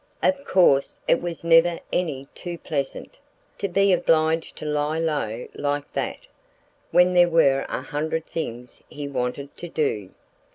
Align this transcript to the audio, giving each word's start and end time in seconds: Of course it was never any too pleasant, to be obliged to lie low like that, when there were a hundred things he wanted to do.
Of 0.23 0.43
course 0.45 0.99
it 1.07 1.21
was 1.21 1.43
never 1.43 1.77
any 1.93 2.27
too 2.33 2.57
pleasant, 2.57 3.19
to 3.59 3.67
be 3.69 3.93
obliged 3.93 4.55
to 4.55 4.65
lie 4.65 4.97
low 4.97 5.47
like 5.53 5.93
that, 5.93 6.21
when 6.89 7.13
there 7.13 7.29
were 7.29 7.67
a 7.69 7.83
hundred 7.83 8.25
things 8.25 8.81
he 8.89 9.07
wanted 9.07 9.55
to 9.57 9.69
do. 9.69 10.09